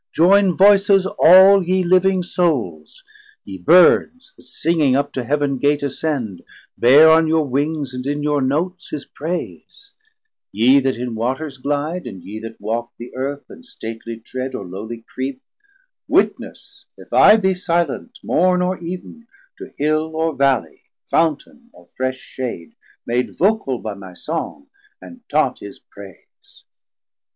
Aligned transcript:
Joyn 0.17 0.57
voices 0.57 1.05
all 1.19 1.61
ye 1.61 1.83
living 1.83 2.23
Souls, 2.23 3.03
ye 3.45 3.59
Birds, 3.59 4.33
That 4.33 4.47
singing 4.47 4.95
up 4.95 5.11
to 5.13 5.23
Heaven 5.23 5.59
Gate 5.59 5.83
ascend, 5.83 6.41
Bear 6.75 7.07
on 7.07 7.27
your 7.27 7.45
wings 7.47 7.93
and 7.93 8.07
in 8.07 8.23
your 8.23 8.41
notes 8.41 8.89
his 8.89 9.05
praise; 9.05 9.91
Yee 10.51 10.79
that 10.79 10.95
in 10.97 11.13
Waters 11.13 11.59
glide, 11.59 12.07
and 12.07 12.23
yee 12.23 12.39
that 12.39 12.59
walk 12.59 12.93
200 12.97 12.97
The 13.11 13.15
Earth, 13.15 13.45
and 13.49 13.63
stately 13.63 14.17
tread, 14.19 14.55
or 14.55 14.65
lowly 14.65 15.05
creep; 15.07 15.43
Witness 16.07 16.85
if 16.97 17.13
I 17.13 17.37
be 17.37 17.53
silent, 17.53 18.17
Morn 18.23 18.63
or 18.63 18.79
Eeven, 18.79 19.27
To 19.59 19.71
Hill, 19.77 20.15
or 20.15 20.35
Valley, 20.35 20.81
Fountain, 21.11 21.69
or 21.73 21.89
fresh 21.95 22.17
shade 22.17 22.73
Made 23.05 23.37
vocal 23.37 23.77
by 23.77 23.93
my 23.93 24.15
Song, 24.15 24.65
and 24.99 25.21
taught 25.29 25.59
his 25.59 25.77
praise. 25.77 26.63